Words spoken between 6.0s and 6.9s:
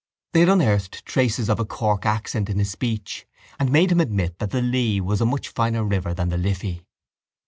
than the Liffey.